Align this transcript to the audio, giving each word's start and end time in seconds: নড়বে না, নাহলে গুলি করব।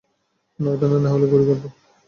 নড়বে 0.59 0.85
না, 0.91 0.97
নাহলে 1.03 1.25
গুলি 1.31 1.45
করব। 1.49 1.63